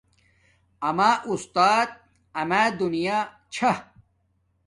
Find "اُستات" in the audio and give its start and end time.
1.29-1.89